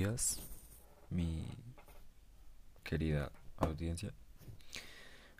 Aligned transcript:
días, 0.00 0.40
mi 1.10 1.44
querida 2.82 3.30
audiencia. 3.58 4.14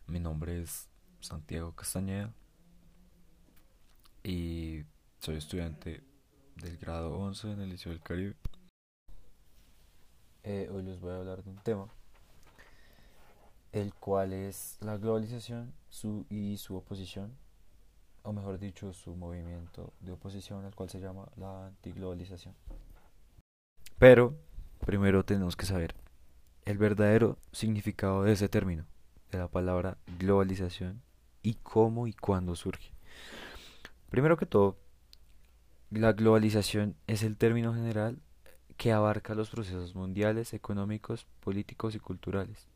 Mi 0.07 0.21
nombre 0.21 0.61
es 0.61 0.87
Santiago 1.21 1.75
Castañeda 1.75 2.31
y 4.23 4.83
soy 5.19 5.37
estudiante 5.37 6.03
del 6.57 6.77
grado 6.77 7.17
11 7.17 7.53
en 7.53 7.61
el 7.63 7.71
Liceo 7.71 7.93
del 7.93 8.03
Caribe. 8.03 8.37
Eh, 10.43 10.69
hoy 10.71 10.83
les 10.83 11.01
voy 11.01 11.13
a 11.13 11.17
hablar 11.17 11.43
de 11.43 11.49
un 11.49 11.59
tema, 11.63 11.89
el 13.73 13.95
cual 13.95 14.35
es 14.35 14.77
la 14.83 14.99
globalización 14.99 15.73
y 16.29 16.59
su 16.59 16.77
oposición, 16.77 17.35
o 18.25 18.35
mejor 18.35 18.59
dicho, 18.59 18.93
su 18.93 19.17
movimiento 19.17 19.95
de 20.01 20.13
oposición, 20.13 20.67
al 20.67 20.75
cual 20.75 20.91
se 20.91 21.01
llama 21.01 21.31
la 21.37 21.69
antiglobalización. 21.69 22.55
Pero 23.99 24.35
primero 24.91 25.25
tenemos 25.25 25.55
que 25.55 25.67
saber 25.67 25.95
el 26.65 26.77
verdadero 26.77 27.39
significado 27.53 28.25
de 28.25 28.33
ese 28.33 28.49
término, 28.49 28.87
de 29.31 29.39
la 29.39 29.47
palabra 29.47 29.99
globalización 30.19 31.01
y 31.45 31.55
cómo 31.63 32.09
y 32.09 32.13
cuándo 32.13 32.57
surge. 32.57 32.91
Primero 34.09 34.37
que 34.37 34.47
todo, 34.47 34.79
la 35.93 36.13
globalización 36.13 36.97
es 37.07 37.23
el 37.23 37.37
término 37.37 37.73
general 37.73 38.19
que 38.77 38.91
abarca 38.91 39.37
los 39.37 39.49
procesos 39.51 39.95
mundiales, 39.95 40.55
económicos, 40.55 41.25
políticos 41.39 41.95
y 41.95 42.01
culturales. 42.01 42.67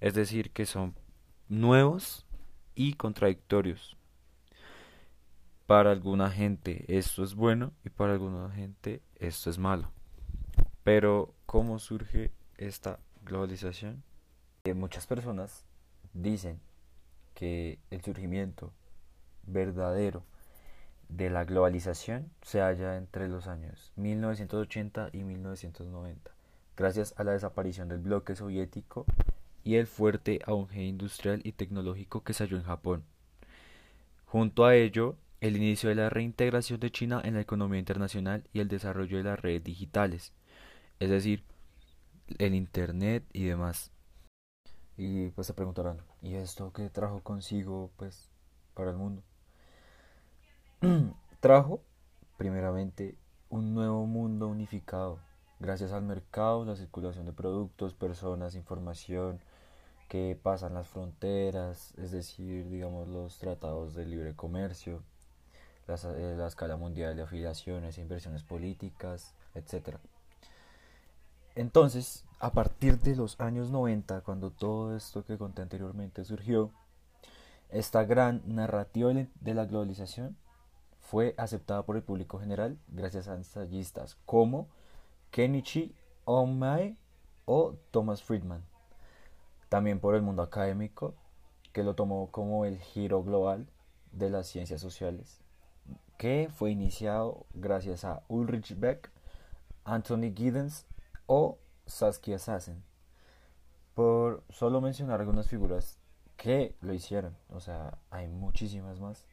Es 0.00 0.12
decir, 0.12 0.50
que 0.50 0.66
son 0.66 0.94
nuevos 1.48 2.26
y 2.74 2.92
contradictorios. 2.92 3.96
Para 5.64 5.92
alguna 5.92 6.30
gente 6.30 6.84
esto 6.88 7.24
es 7.24 7.34
bueno 7.34 7.72
y 7.86 7.88
para 7.88 8.12
alguna 8.12 8.50
gente 8.50 9.00
esto 9.14 9.48
es 9.48 9.56
malo. 9.56 9.90
Pero, 10.84 11.32
¿cómo 11.46 11.78
surge 11.78 12.32
esta 12.56 12.98
globalización? 13.24 14.02
Muchas 14.74 15.06
personas 15.06 15.64
dicen 16.12 16.60
que 17.34 17.78
el 17.90 18.02
surgimiento 18.02 18.72
verdadero 19.44 20.24
de 21.08 21.30
la 21.30 21.44
globalización 21.44 22.30
se 22.42 22.60
halla 22.60 22.96
entre 22.96 23.28
los 23.28 23.46
años 23.46 23.92
1980 23.96 25.10
y 25.12 25.24
1990, 25.24 26.30
gracias 26.76 27.14
a 27.16 27.24
la 27.24 27.32
desaparición 27.32 27.88
del 27.88 27.98
bloque 27.98 28.34
soviético 28.34 29.04
y 29.62 29.76
el 29.76 29.86
fuerte 29.86 30.40
auge 30.46 30.82
industrial 30.82 31.40
y 31.44 31.52
tecnológico 31.52 32.24
que 32.24 32.32
se 32.32 32.44
halló 32.44 32.56
en 32.56 32.64
Japón. 32.64 33.04
Junto 34.24 34.64
a 34.64 34.74
ello, 34.74 35.16
el 35.40 35.56
inicio 35.56 35.90
de 35.90 35.96
la 35.96 36.08
reintegración 36.08 36.80
de 36.80 36.90
China 36.90 37.20
en 37.22 37.34
la 37.34 37.40
economía 37.40 37.78
internacional 37.78 38.44
y 38.52 38.60
el 38.60 38.68
desarrollo 38.68 39.18
de 39.18 39.24
las 39.24 39.40
redes 39.40 39.62
digitales, 39.62 40.32
es 41.02 41.10
decir, 41.10 41.42
el 42.38 42.54
Internet 42.54 43.24
y 43.32 43.44
demás. 43.44 43.90
Y 44.96 45.30
pues 45.30 45.48
se 45.48 45.52
preguntarán, 45.52 46.00
¿y 46.22 46.34
esto 46.36 46.72
qué 46.72 46.90
trajo 46.90 47.24
consigo 47.24 47.90
pues 47.96 48.30
para 48.74 48.90
el 48.90 48.96
mundo? 48.96 49.24
trajo 51.40 51.82
primeramente 52.36 53.16
un 53.48 53.74
nuevo 53.74 54.06
mundo 54.06 54.46
unificado, 54.46 55.18
gracias 55.58 55.90
al 55.90 56.04
mercado, 56.04 56.64
la 56.64 56.76
circulación 56.76 57.26
de 57.26 57.32
productos, 57.32 57.94
personas, 57.94 58.54
información 58.54 59.40
que 60.08 60.38
pasan 60.40 60.74
las 60.74 60.86
fronteras, 60.86 61.94
es 61.98 62.12
decir, 62.12 62.68
digamos 62.68 63.08
los 63.08 63.38
tratados 63.38 63.94
de 63.94 64.06
libre 64.06 64.36
comercio, 64.36 65.02
eh, 65.88 66.34
la 66.38 66.46
escala 66.46 66.76
mundial 66.76 67.16
de 67.16 67.22
afiliaciones 67.22 67.98
e 67.98 68.02
inversiones 68.02 68.44
políticas, 68.44 69.34
etc. 69.56 69.98
Entonces, 71.54 72.24
a 72.40 72.52
partir 72.52 72.98
de 73.00 73.14
los 73.14 73.38
años 73.40 73.70
90, 73.70 74.22
cuando 74.22 74.50
todo 74.50 74.96
esto 74.96 75.24
que 75.24 75.36
conté 75.36 75.62
anteriormente 75.62 76.24
surgió, 76.24 76.70
esta 77.68 78.04
gran 78.04 78.42
narrativa 78.46 79.12
de 79.12 79.54
la 79.54 79.66
globalización 79.66 80.36
fue 81.00 81.34
aceptada 81.36 81.82
por 81.84 81.96
el 81.96 82.02
público 82.02 82.38
general 82.38 82.78
gracias 82.88 83.28
a 83.28 83.34
ensayistas 83.34 84.16
como 84.24 84.68
Kenichi 85.30 85.94
Omae 86.24 86.96
o 87.44 87.74
Thomas 87.90 88.22
Friedman. 88.22 88.62
También 89.68 90.00
por 90.00 90.14
el 90.14 90.22
mundo 90.22 90.42
académico, 90.42 91.14
que 91.72 91.82
lo 91.82 91.94
tomó 91.94 92.30
como 92.30 92.64
el 92.64 92.78
giro 92.78 93.22
global 93.22 93.66
de 94.12 94.30
las 94.30 94.46
ciencias 94.46 94.80
sociales, 94.80 95.40
que 96.18 96.50
fue 96.54 96.70
iniciado 96.70 97.46
gracias 97.54 98.04
a 98.04 98.22
Ulrich 98.28 98.78
Beck, 98.78 99.10
Anthony 99.84 100.32
Giddens 100.34 100.86
o 101.26 101.58
Saskia 101.86 102.38
Sassen. 102.38 102.82
Por 103.94 104.44
solo 104.48 104.80
mencionar 104.80 105.20
algunas 105.20 105.48
figuras 105.48 105.98
que 106.36 106.74
lo 106.80 106.92
hicieron. 106.94 107.36
O 107.50 107.60
sea, 107.60 107.98
hay 108.10 108.28
muchísimas 108.28 109.00
más. 109.00 109.26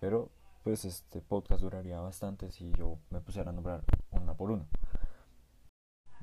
Pero 0.00 0.30
pues 0.62 0.84
este 0.84 1.20
podcast 1.20 1.62
duraría 1.62 2.00
bastante 2.00 2.50
si 2.50 2.70
yo 2.72 2.98
me 3.10 3.20
pusiera 3.20 3.50
a 3.50 3.52
nombrar 3.52 3.84
una 4.10 4.34
por 4.34 4.50
una. 4.50 4.66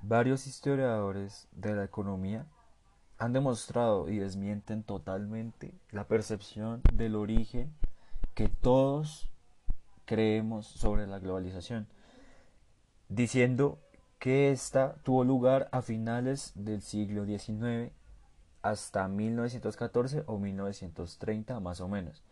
Varios 0.01 0.45
historiadores 0.45 1.47
de 1.51 1.73
la 1.73 1.84
economía 1.84 2.45
han 3.17 3.34
demostrado 3.34 4.09
y 4.09 4.19
desmienten 4.19 4.84
totalmente 4.84 5.73
la 5.89 6.07
percepción 6.07 6.81
del 6.94 7.16
origen 7.16 7.73
que 8.34 8.50
todos 8.50 9.29
creemos 10.05 10.67
sobre 10.67 11.07
la 11.07 11.19
globalización, 11.19 11.88
diciendo 13.09 13.79
que 14.19 14.51
esta 14.51 14.95
tuvo 15.03 15.23
lugar 15.23 15.69
a 15.71 15.81
finales 15.81 16.51
del 16.55 16.81
siglo 16.81 17.25
XIX 17.25 17.91
hasta 18.61 19.07
1914 19.07 20.23
o 20.25 20.39
1930 20.39 21.59
más 21.59 21.81
o 21.81 21.87
menos. 21.87 22.23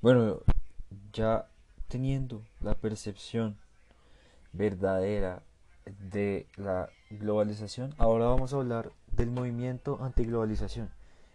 Bueno, 0.00 0.40
ya 1.12 1.48
teniendo 1.88 2.42
la 2.60 2.74
percepción 2.74 3.56
verdadera 4.52 5.42
de 6.10 6.46
la 6.56 6.88
globalización, 7.10 7.94
ahora 7.98 8.26
vamos 8.26 8.52
a 8.52 8.56
hablar 8.56 8.92
del 9.12 9.30
movimiento 9.30 9.98
antiglobalización. 10.02 10.90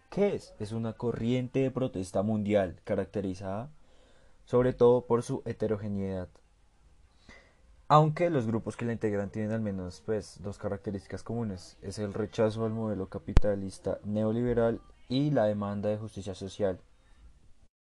¿Qué 0.10 0.36
es? 0.36 0.54
Es 0.60 0.72
una 0.72 0.94
corriente 0.94 1.60
de 1.60 1.72
protesta 1.72 2.22
mundial 2.22 2.80
caracterizada 2.84 3.70
sobre 4.46 4.74
todo 4.74 5.06
por 5.06 5.24
su 5.24 5.42
heterogeneidad 5.46 6.30
aunque 7.96 8.30
los 8.30 8.46
grupos 8.46 8.76
que 8.76 8.84
la 8.84 8.92
integran 8.92 9.30
tienen 9.30 9.54
al 9.54 9.62
menos 9.62 10.04
pues 10.06 10.42
dos 10.44 10.58
características 10.58 11.24
comunes, 11.24 11.78
es 11.82 11.98
el 11.98 12.14
rechazo 12.14 12.66
al 12.66 12.74
modelo 12.74 13.08
capitalista 13.08 14.00
neoliberal 14.04 14.82
y 15.08 15.32
la 15.32 15.46
demanda 15.46 15.88
de 15.88 15.96
justicia 15.96 16.36
social. 16.36 16.82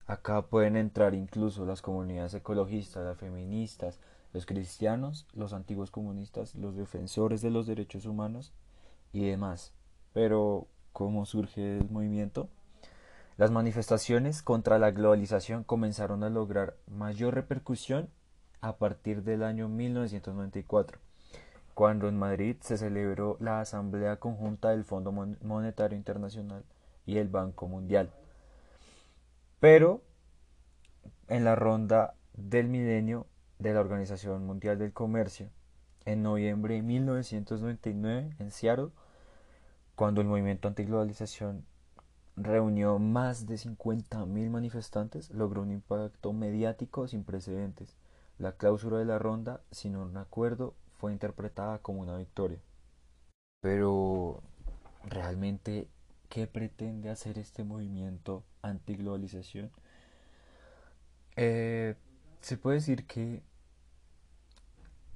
Acá 0.06 0.42
pueden 0.42 0.76
entrar 0.76 1.16
incluso 1.16 1.66
las 1.66 1.82
comunidades 1.82 2.32
ecologistas, 2.34 3.04
las 3.04 3.18
feministas, 3.18 3.98
los 4.32 4.46
cristianos, 4.46 5.26
los 5.34 5.52
antiguos 5.52 5.90
comunistas, 5.90 6.54
los 6.54 6.76
defensores 6.76 7.42
de 7.42 7.50
los 7.50 7.66
derechos 7.66 8.06
humanos 8.06 8.52
y 9.12 9.24
demás. 9.24 9.72
Pero, 10.12 10.68
¿cómo 10.92 11.26
surge 11.26 11.78
el 11.78 11.90
movimiento? 11.90 12.48
Las 13.36 13.50
manifestaciones 13.50 14.44
contra 14.44 14.78
la 14.78 14.92
globalización 14.92 15.64
comenzaron 15.64 16.22
a 16.22 16.30
lograr 16.30 16.76
mayor 16.86 17.34
repercusión 17.34 18.10
a 18.60 18.76
partir 18.76 19.22
del 19.22 19.42
año 19.42 19.68
1994, 19.68 20.98
cuando 21.74 22.08
en 22.08 22.18
Madrid 22.18 22.56
se 22.60 22.76
celebró 22.76 23.36
la 23.40 23.60
Asamblea 23.60 24.16
Conjunta 24.16 24.70
del 24.70 24.84
Fondo 24.84 25.12
Monetario 25.12 25.96
Internacional 25.96 26.64
y 27.06 27.18
el 27.18 27.28
Banco 27.28 27.68
Mundial. 27.68 28.10
Pero 29.60 30.02
en 31.28 31.44
la 31.44 31.54
ronda 31.54 32.14
del 32.34 32.68
milenio 32.68 33.26
de 33.58 33.74
la 33.74 33.80
Organización 33.80 34.46
Mundial 34.46 34.78
del 34.78 34.92
Comercio, 34.92 35.50
en 36.04 36.22
noviembre 36.22 36.74
de 36.74 36.82
1999 36.82 38.36
en 38.38 38.50
Seattle, 38.50 38.90
cuando 39.94 40.20
el 40.20 40.28
movimiento 40.28 40.68
antiglobalización 40.68 41.64
reunió 42.36 42.98
más 42.98 43.46
de 43.46 43.56
50.000 43.56 44.50
manifestantes, 44.50 45.30
logró 45.30 45.62
un 45.62 45.72
impacto 45.72 46.32
mediático 46.32 47.08
sin 47.08 47.24
precedentes. 47.24 47.96
La 48.38 48.52
cláusula 48.52 48.98
de 48.98 49.04
la 49.04 49.18
ronda, 49.18 49.60
sin 49.72 49.96
un 49.96 50.16
acuerdo, 50.16 50.74
fue 50.98 51.12
interpretada 51.12 51.78
como 51.78 52.00
una 52.00 52.16
victoria. 52.16 52.60
Pero, 53.60 54.42
¿realmente 55.04 55.88
qué 56.28 56.46
pretende 56.46 57.10
hacer 57.10 57.38
este 57.38 57.64
movimiento 57.64 58.44
antiglobalización? 58.62 59.72
Eh, 61.34 61.96
se 62.40 62.56
puede 62.56 62.76
decir 62.76 63.06
que 63.06 63.42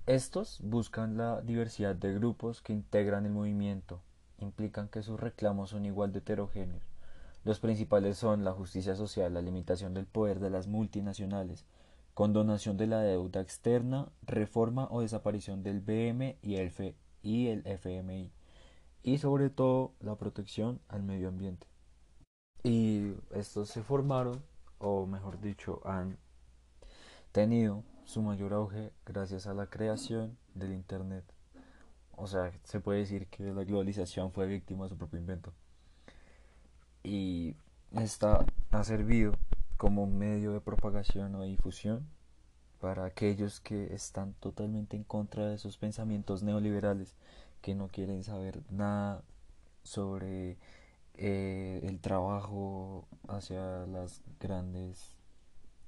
estos 0.07 0.59
buscan 0.63 1.17
la 1.17 1.43
diversidad 1.43 1.95
de 1.95 2.15
grupos 2.15 2.61
que 2.61 2.73
integran 2.73 3.25
el 3.25 3.33
movimiento, 3.33 4.01
implican 4.39 4.89
que 4.89 5.03
sus 5.03 5.21
reclamos 5.21 5.71
son 5.71 5.87
igual 5.87 6.13
de 6.13 6.19
heterogéneos. 6.19 6.83
Los 7.45 7.61
principales 7.61 8.19
son 8.19 8.43
la 8.45 8.53
justicia 8.53 8.97
social, 8.97 9.35
la 9.35 9.43
limitación 9.43 9.95
del 9.95 10.07
poder 10.07 10.41
de 10.41 10.51
las 10.51 10.67
multinacionales, 10.67 11.65
condonación 12.15 12.77
de 12.77 12.87
la 12.87 13.01
deuda 13.01 13.41
externa, 13.41 14.11
reforma 14.23 14.89
o 14.91 15.01
desaparición 15.01 15.63
del 15.63 15.81
BM 15.81 16.37
y 16.43 16.57
el, 16.57 16.95
y 17.23 17.49
FMI, 17.49 18.31
y 19.03 19.19
sobre 19.19 19.51
todo 19.51 19.93
la 20.01 20.17
protección 20.17 20.81
al 20.89 21.03
medio 21.03 21.29
ambiente. 21.29 21.67
Y 22.63 23.15
estos 23.33 23.69
se 23.69 23.83
formaron, 23.83 24.43
o 24.79 25.07
mejor 25.07 25.41
dicho, 25.41 25.81
han 25.85 26.19
tenido 27.33 27.83
su 28.05 28.23
mayor 28.23 28.53
auge 28.53 28.93
gracias 29.07 29.47
a 29.47 29.55
la 29.55 29.67
creación 29.67 30.37
del 30.55 30.73
Internet. 30.73 31.25
O 32.17 32.27
sea, 32.27 32.53
se 32.65 32.81
puede 32.81 33.01
decir 33.01 33.27
que 33.29 33.43
la 33.53 33.65
globalización 33.65 34.33
fue 34.33 34.47
víctima 34.47 34.85
de 34.85 34.91
su 34.91 34.99
propio 34.99 35.19
invento. 35.19 35.53
Y 37.03 37.57
esta 37.93 38.45
ha 38.71 38.85
servido 38.85 39.33
como 39.83 40.07
medio 40.07 40.53
de 40.53 40.61
propagación 40.61 41.35
o 41.35 41.43
difusión 41.43 42.07
para 42.81 43.05
aquellos 43.05 43.59
que 43.59 43.93
están 43.93 44.33
totalmente 44.35 44.97
en 44.97 45.03
contra 45.03 45.49
de 45.49 45.57
esos 45.57 45.77
pensamientos 45.77 46.45
neoliberales, 46.45 47.17
que 47.63 47.75
no 47.75 47.89
quieren 47.89 48.23
saber 48.23 48.61
nada 48.71 49.25
sobre 49.83 50.57
eh, 51.15 51.81
el 51.83 51.99
trabajo 51.99 53.09
hacia 53.27 53.85
las 53.89 54.23
grandes 54.39 55.17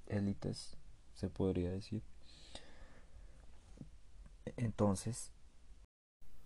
élites, 0.09 0.77
se 1.15 1.29
podría 1.29 1.71
decir. 1.71 2.03
Entonces, 4.57 5.31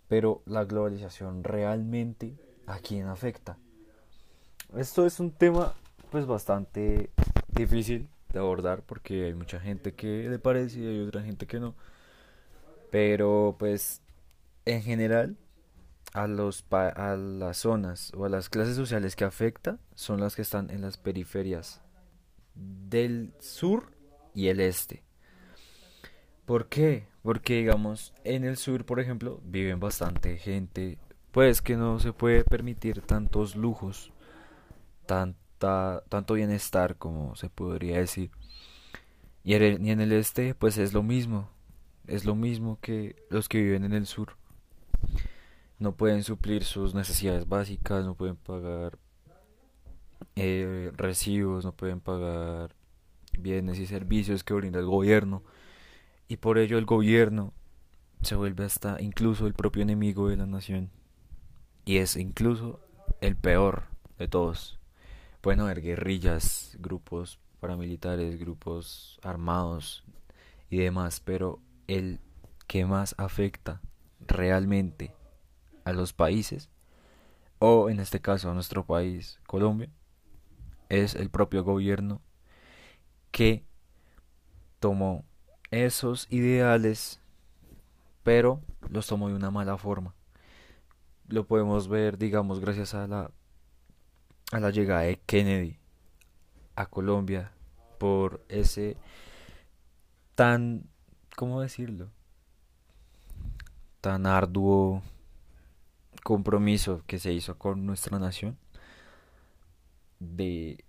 pero 0.06 0.42
la 0.44 0.66
globalización 0.66 1.44
realmente 1.44 2.36
a 2.66 2.78
quién 2.80 3.06
afecta. 3.06 3.56
Esto 4.76 5.06
es 5.06 5.18
un 5.18 5.30
tema 5.30 5.72
pues 6.10 6.26
bastante 6.26 7.10
difícil 7.48 8.08
de 8.32 8.38
abordar 8.38 8.82
porque 8.82 9.24
hay 9.26 9.34
mucha 9.34 9.60
gente 9.60 9.94
que 9.94 10.28
le 10.28 10.38
parece 10.38 10.80
y 10.80 10.86
hay 10.86 11.00
otra 11.00 11.22
gente 11.22 11.46
que 11.46 11.60
no. 11.60 11.74
Pero 12.90 13.56
pues 13.58 14.02
en 14.64 14.82
general 14.82 15.36
a 16.12 16.26
los 16.26 16.64
a 16.70 17.16
las 17.16 17.58
zonas 17.58 18.12
o 18.14 18.24
a 18.24 18.28
las 18.28 18.48
clases 18.48 18.76
sociales 18.76 19.16
que 19.16 19.24
afecta 19.24 19.78
son 19.94 20.20
las 20.20 20.36
que 20.36 20.42
están 20.42 20.70
en 20.70 20.80
las 20.80 20.96
periferias 20.96 21.80
del 22.54 23.32
sur 23.38 23.92
y 24.34 24.48
el 24.48 24.60
este. 24.60 25.02
¿Por 26.44 26.68
qué? 26.68 27.06
Porque 27.22 27.58
digamos, 27.58 28.14
en 28.24 28.44
el 28.44 28.56
sur, 28.56 28.86
por 28.86 29.00
ejemplo, 29.00 29.40
viven 29.44 29.80
bastante 29.80 30.38
gente, 30.38 30.98
pues 31.30 31.60
que 31.60 31.76
no 31.76 31.98
se 32.00 32.12
puede 32.12 32.42
permitir 32.42 33.02
tantos 33.02 33.54
lujos, 33.54 34.12
tanto 35.58 36.34
bienestar 36.34 36.96
como 36.96 37.36
se 37.36 37.48
podría 37.50 37.98
decir. 37.98 38.30
Y 39.44 39.54
en, 39.54 40.00
el, 40.00 40.12
este, 40.12 40.54
pues 40.54 40.78
es 40.78 40.92
lo 40.92 41.02
mismo, 41.02 41.50
es 42.06 42.24
lo 42.24 42.34
mismo 42.34 42.78
que 42.80 43.16
los 43.30 43.48
que 43.48 43.62
viven 43.62 43.84
en 43.84 43.92
el 43.92 44.06
sur. 44.06 44.36
No 45.78 45.92
pueden 45.92 46.22
suplir 46.22 46.64
sus 46.64 46.94
necesidades 46.94 47.48
básicas, 47.48 48.04
no 48.04 48.14
pueden 48.14 48.36
pagar 48.36 48.98
eh, 50.36 50.90
recibos, 50.96 51.64
no 51.64 51.72
pueden 51.72 52.00
pagar 52.00 52.74
bienes 53.38 53.78
y 53.78 53.86
servicios 53.86 54.44
que 54.44 54.54
brinda 54.54 54.80
el 54.80 54.86
gobierno 54.86 55.42
y 56.28 56.36
por 56.36 56.58
ello 56.58 56.78
el 56.78 56.84
gobierno 56.84 57.52
se 58.22 58.34
vuelve 58.34 58.64
hasta 58.64 59.00
incluso 59.00 59.46
el 59.46 59.54
propio 59.54 59.82
enemigo 59.82 60.28
de 60.28 60.36
la 60.36 60.46
nación 60.46 60.90
y 61.84 61.98
es 61.98 62.16
incluso 62.16 62.80
el 63.20 63.36
peor 63.36 63.84
de 64.18 64.28
todos. 64.28 64.77
Pueden 65.40 65.60
haber 65.60 65.80
guerrillas, 65.80 66.76
grupos 66.80 67.38
paramilitares, 67.60 68.38
grupos 68.38 69.18
armados 69.22 70.04
y 70.70 70.78
demás, 70.78 71.20
pero 71.20 71.60
el 71.86 72.20
que 72.66 72.84
más 72.84 73.14
afecta 73.18 73.80
realmente 74.26 75.14
a 75.84 75.92
los 75.92 76.12
países, 76.12 76.68
o 77.58 77.90
en 77.90 78.00
este 78.00 78.20
caso 78.20 78.50
a 78.50 78.54
nuestro 78.54 78.84
país, 78.84 79.40
Colombia, 79.46 79.90
es 80.88 81.14
el 81.14 81.30
propio 81.30 81.64
gobierno 81.64 82.20
que 83.30 83.64
tomó 84.80 85.24
esos 85.70 86.26
ideales, 86.30 87.20
pero 88.22 88.60
los 88.90 89.06
tomó 89.06 89.28
de 89.28 89.34
una 89.34 89.50
mala 89.50 89.76
forma. 89.76 90.14
Lo 91.26 91.46
podemos 91.46 91.88
ver, 91.88 92.16
digamos, 92.16 92.60
gracias 92.60 92.94
a 92.94 93.06
la, 93.06 93.30
a 94.52 94.60
la 94.60 94.70
llegada 94.70 95.02
de 95.02 95.20
Kennedy 95.26 95.78
a 96.74 96.86
Colombia 96.86 97.52
por 97.98 98.44
ese 98.48 98.96
tan, 100.34 100.84
¿cómo 101.36 101.60
decirlo? 101.60 102.10
Tan 104.00 104.26
arduo 104.26 105.02
compromiso 106.22 107.02
que 107.06 107.18
se 107.18 107.32
hizo 107.32 107.58
con 107.58 107.84
nuestra 107.84 108.18
nación 108.18 108.56
de 110.20 110.84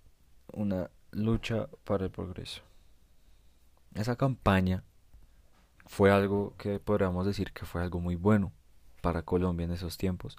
una 0.52 0.90
lucha 1.10 1.68
para 1.84 2.04
el 2.04 2.10
progreso. 2.10 2.62
Esa 3.94 4.16
campaña 4.16 4.84
fue 5.86 6.12
algo 6.12 6.54
que 6.56 6.78
podríamos 6.78 7.26
decir 7.26 7.52
que 7.52 7.66
fue 7.66 7.82
algo 7.82 8.00
muy 8.00 8.14
bueno 8.14 8.52
para 9.02 9.22
Colombia 9.22 9.64
en 9.64 9.72
esos 9.72 9.96
tiempos, 9.96 10.36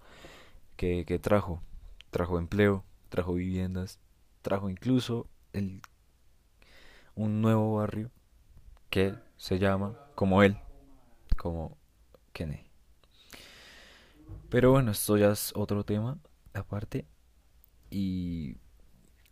que, 0.77 1.03
que 1.05 1.19
trajo, 1.19 1.61
trajo 2.11 2.39
empleo, 2.39 2.85
trajo 3.11 3.33
viviendas, 3.33 3.99
trajo 4.41 4.69
incluso 4.69 5.27
el, 5.51 5.81
un 7.13 7.41
nuevo 7.41 7.75
barrio 7.75 8.09
que 8.89 9.13
se 9.35 9.59
llama 9.59 9.99
como 10.15 10.41
él, 10.43 10.57
como 11.37 11.77
Kennedy. 12.31 12.63
Pero 14.49 14.71
bueno, 14.71 14.91
esto 14.91 15.17
ya 15.17 15.31
es 15.31 15.51
otro 15.55 15.83
tema 15.83 16.17
aparte. 16.53 17.05
Y 17.89 18.55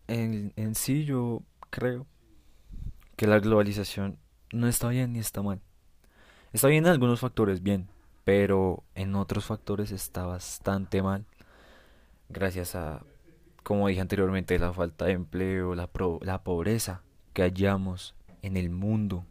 en, 0.08 0.52
en 0.58 0.76
sí 0.76 1.06
yo 1.06 1.42
creo 1.70 2.06
que 3.16 3.28
la 3.28 3.40
globalización 3.40 4.20
no 4.52 4.68
está 4.68 4.90
bien 4.90 5.14
ni 5.14 5.20
está 5.20 5.42
mal. 5.42 5.62
Está 6.52 6.68
bien 6.68 6.86
en 6.86 6.92
algunos 6.92 7.22
factores, 7.22 7.64
bien, 7.64 7.88
pero 8.26 8.84
en 8.96 9.16
otros 9.16 9.46
factores 9.46 9.92
está 9.92 10.26
bastante 10.26 11.02
mal. 11.02 11.26
Gracias 12.28 12.76
a, 12.76 13.04
como 13.69 13.88
dije 13.88 14.01
anteriormente, 14.01 14.57
la 14.57 14.74
falta 14.74 15.06
de 15.06 15.12
empleo, 15.12 15.75
la, 15.75 15.88
la 16.21 16.44
pobreza 16.44 17.04
que 17.33 17.44
hallamos 17.44 18.16
en 18.42 18.57
el 18.57 18.71
mundo, 18.71 19.27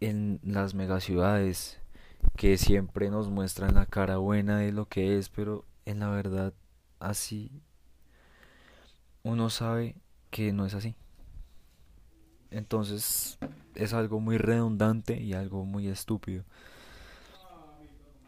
en 0.00 0.40
las 0.42 0.72
megaciudades, 0.72 1.78
que 2.34 2.56
siempre 2.56 3.10
nos 3.10 3.28
muestran 3.28 3.74
la 3.74 3.84
cara 3.84 4.16
buena 4.16 4.56
de 4.56 4.72
lo 4.72 4.88
que 4.88 5.18
es, 5.18 5.28
pero 5.28 5.66
en 5.84 5.98
la 5.98 6.08
verdad 6.08 6.54
así 6.98 7.60
uno 9.22 9.50
sabe 9.50 9.94
que 10.30 10.54
no 10.54 10.64
es 10.64 10.72
así. 10.72 10.94
Entonces 12.50 13.38
es 13.74 13.92
algo 13.92 14.18
muy 14.18 14.38
redundante 14.38 15.20
y 15.20 15.34
algo 15.34 15.66
muy 15.66 15.88
estúpido. 15.88 16.42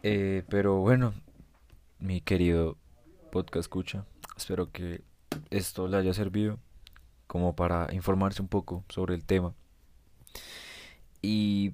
Eh, 0.03 0.43
pero 0.49 0.81
bueno, 0.81 1.15
mi 1.97 2.21
querido 2.21 2.77
podcast 3.31 3.61
escucha, 3.61 4.05
espero 4.39 4.71
que 4.71 5.03
esto 5.49 5.87
le 5.87 5.97
haya 5.97 6.13
servido 6.13 6.59
como 7.27 7.55
para 7.55 7.93
informarse 7.93 8.41
un 8.41 8.47
poco 8.47 8.83
sobre 8.89 9.13
el 9.13 9.25
tema. 9.25 9.53
Y 11.21 11.73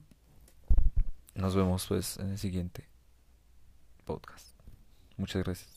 nos 1.35 1.55
vemos 1.55 1.85
pues 1.87 2.17
en 2.17 2.31
el 2.31 2.37
siguiente 2.37 2.89
podcast. 4.05 4.47
Muchas 5.17 5.43
gracias. 5.43 5.74